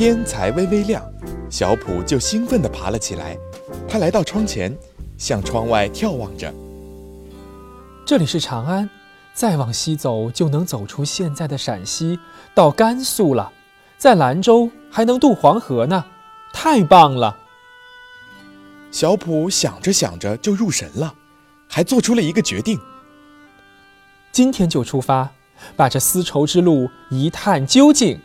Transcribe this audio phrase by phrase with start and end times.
[0.00, 1.04] 天才微微亮，
[1.50, 3.36] 小普就兴奋地爬了起来。
[3.86, 4.74] 他来到窗前，
[5.18, 6.50] 向窗外眺望着。
[8.06, 8.88] 这里是长安，
[9.34, 12.18] 再往西走就能走出现在的陕西，
[12.54, 13.52] 到甘肃了。
[13.98, 16.02] 在兰州还能渡黄河呢，
[16.50, 17.36] 太棒了！
[18.90, 21.12] 小普想着想着就入神了，
[21.68, 22.80] 还做出了一个决定：
[24.32, 25.28] 今天就出发，
[25.76, 28.18] 把这丝绸之路一探究竟。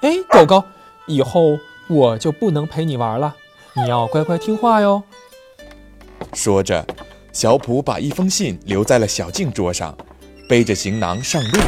[0.00, 0.64] 哎，狗狗，
[1.06, 3.34] 以后我就不能陪你玩了，
[3.74, 5.02] 你要乖乖听话哟。
[6.34, 6.86] 说着，
[7.32, 9.96] 小普把一封信留在了小静桌上，
[10.48, 11.58] 背着行囊上路。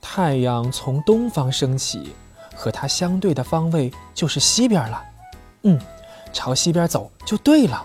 [0.00, 2.12] 太阳从东方升起，
[2.54, 5.04] 和它相对的方位就是西边了。
[5.62, 5.78] 嗯，
[6.32, 7.84] 朝西边走就对了。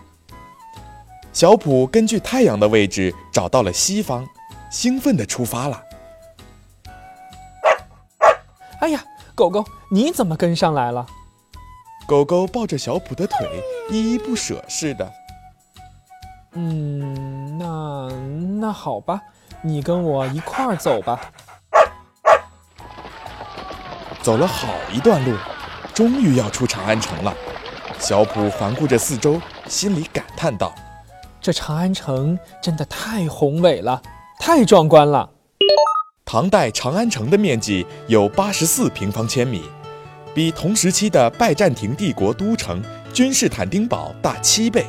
[1.33, 4.27] 小普根据太阳的位置找到了西方，
[4.71, 5.83] 兴奋地出发了。
[9.39, 11.05] 狗狗，你怎么跟上来了？
[12.05, 15.09] 狗狗抱着小普的腿，依依不舍似的。
[16.55, 18.09] 嗯，那
[18.59, 19.21] 那好吧，
[19.61, 21.21] 你跟我一块儿走吧。
[24.21, 25.33] 走了好一段路，
[25.93, 27.33] 终于要出长安城了。
[27.97, 30.75] 小普环顾着四周，心里感叹道
[31.39, 34.01] ：“这长安城真的太宏伟了，
[34.37, 35.29] 太壮观了。”
[36.31, 39.63] 唐代长安城的面积有八十四平方千米，
[40.31, 44.85] 比同时期的拜占庭帝国都城君士坦丁堡大七倍，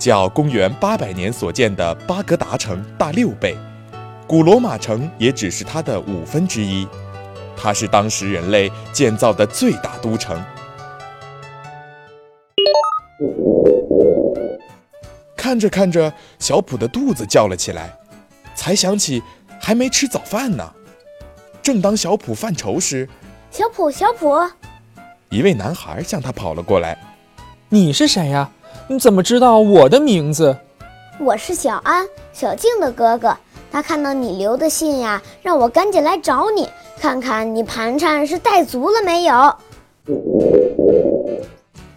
[0.00, 3.56] 较公元八百年所建的巴格达城大六倍，
[4.26, 6.88] 古罗马城也只是它的五分之一。
[7.56, 10.44] 它是当时人类建造的最大都城。
[15.36, 17.96] 看着看着，小普的肚子叫了起来，
[18.56, 19.22] 才想起。
[19.64, 20.70] 还没吃早饭呢。
[21.62, 23.08] 正当小普犯愁时，
[23.50, 24.38] 小普，小普，
[25.30, 26.98] 一位男孩向他跑了过来。
[27.70, 28.50] 你是谁呀？
[28.86, 30.54] 你怎么知道我的名字？
[31.18, 33.34] 我是小安，小静的哥哥。
[33.72, 36.68] 他看到你留的信呀，让我赶紧来找你，
[37.00, 39.32] 看看你盘缠是带足了没有。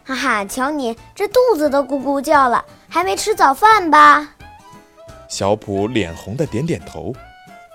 [0.05, 4.29] 哈哈，瞧你这肚子都咕咕叫了，还没吃早饭吧？
[5.28, 7.13] 小普脸红的点点头。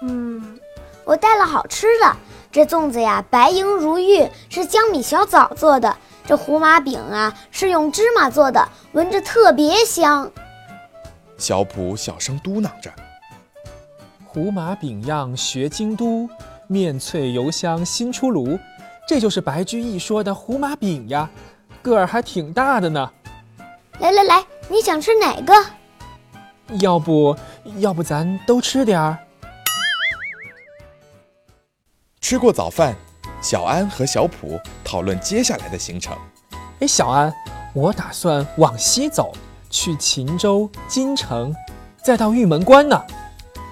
[0.02, 0.58] 嗯，
[1.04, 2.16] 我带了好吃的。
[2.50, 5.96] 这粽子呀，白莹如玉，是江米小枣做的。
[6.26, 10.30] 这胡麻饼啊，是用芝麻做的，闻着特别香。
[11.38, 12.92] 小普小声嘟囔着
[14.26, 16.28] ：“胡麻饼样学京都，
[16.66, 18.58] 面脆油香新出炉。
[19.08, 21.28] 这就是白居易说的胡麻饼呀，
[21.80, 23.10] 个儿还挺大的呢。”
[23.98, 25.54] 来来来，你想吃哪个？
[26.80, 27.36] 要不
[27.78, 29.18] 要不咱都吃点儿？
[32.22, 32.94] 吃过早饭，
[33.42, 36.16] 小安和小普讨论接下来的行程。
[36.78, 37.34] 哎，小安，
[37.74, 39.32] 我打算往西走，
[39.68, 41.52] 去秦州、京城，
[42.00, 43.02] 再到玉门关呢。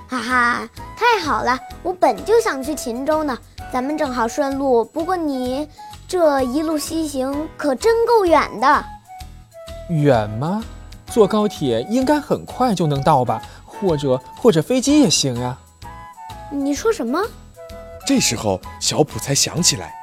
[0.09, 1.57] 哈哈，太好了！
[1.85, 3.39] 我本就想去秦州呢，
[3.73, 4.85] 咱们正好顺路。
[4.85, 5.69] 不过你
[6.09, 8.85] 这一路西行可真够远的。
[9.91, 10.63] 远吗？
[11.07, 13.41] 坐高铁应该很快就能到吧？
[13.65, 15.57] 或者或者飞机也行呀。
[16.51, 17.23] 你说什么？
[18.07, 19.95] 这时候，小普才想起来，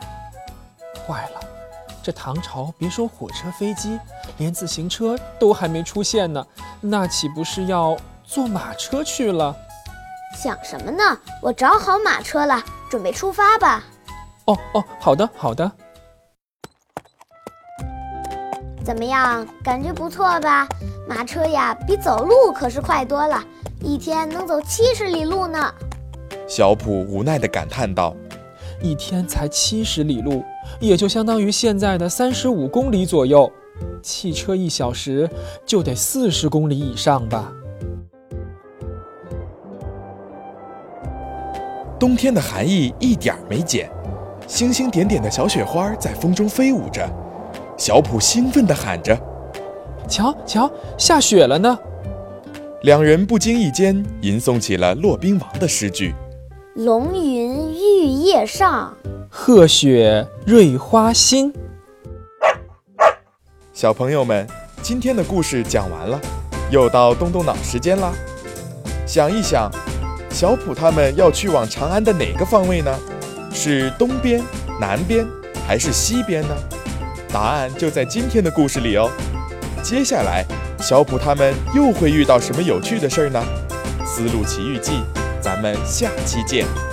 [1.05, 1.41] 坏了，
[2.01, 3.99] 这唐朝别说火车、飞机，
[4.37, 6.45] 连自行车都还没出现呢，
[6.79, 9.55] 那岂不是要坐马车去了？
[10.37, 11.17] 想什么呢？
[11.41, 13.83] 我找好马车了，准备出发吧。
[14.45, 15.69] 哦哦，好的好的。
[18.85, 20.65] 怎么样，感觉不错吧？
[21.09, 23.43] 马车呀，比走路可是快多了，
[23.81, 25.73] 一天能走七十里路呢。
[26.47, 28.15] 小普无奈地感叹道
[28.81, 30.43] ：“一天才七十里路，
[30.79, 33.51] 也就相当于现在的三十五公里左右。
[34.01, 35.29] 汽车一小时
[35.65, 37.51] 就得四十公里以上吧。”
[41.99, 43.89] 冬天的寒意一点没减，
[44.47, 47.07] 星星点点的小雪花在风中飞舞着。
[47.75, 49.19] 小普兴奋地喊着
[50.07, 51.77] ：“瞧瞧，下雪了呢！”
[52.83, 56.13] 两人不经意间吟诵起了骆宾王的诗句。
[56.77, 58.95] 龙云玉叶上，
[59.31, 61.51] 鹤雪瑞花新。
[63.73, 64.47] 小朋友们，
[64.83, 66.21] 今天的故事讲完了，
[66.69, 68.13] 又到动动脑时间啦。
[69.07, 69.71] 想一想，
[70.29, 72.95] 小普他们要去往长安的哪个方位呢？
[73.51, 74.39] 是东边、
[74.79, 75.25] 南边
[75.67, 76.55] 还是西边呢？
[77.33, 79.09] 答案就在今天的故事里哦。
[79.81, 80.45] 接下来，
[80.79, 83.43] 小普他们又会遇到什么有趣的事儿呢？
[84.05, 84.91] 《丝路奇遇记》。
[85.41, 86.86] 咱们下期见。